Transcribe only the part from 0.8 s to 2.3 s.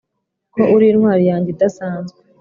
intwari yanjye idasanzwe,